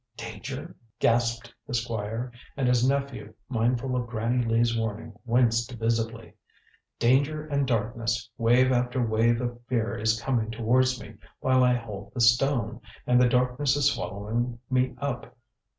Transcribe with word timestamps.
"Danger?" 0.17 0.75
gasped 0.97 1.53
the 1.67 1.75
Squire, 1.75 2.31
and 2.57 2.67
his 2.67 2.83
nephew, 2.89 3.35
mindful 3.49 3.95
of 3.95 4.07
Granny 4.07 4.43
Lee's 4.43 4.75
warning, 4.75 5.13
winced 5.25 5.73
visibly. 5.73 6.33
"Danger 6.97 7.45
and 7.45 7.67
darkness. 7.67 8.27
Wave 8.35 8.71
after 8.71 8.99
wave 8.99 9.39
of 9.41 9.63
fear 9.67 9.95
is 9.95 10.19
coming 10.19 10.49
towards 10.49 10.99
me, 10.99 11.17
while 11.39 11.63
I 11.63 11.75
hold 11.75 12.15
the 12.15 12.21
stone, 12.21 12.81
and 13.05 13.21
the 13.21 13.29
darkness 13.29 13.75
is 13.75 13.91
swallowing 13.93 14.57
me 14.71 14.95
up. 14.97 15.37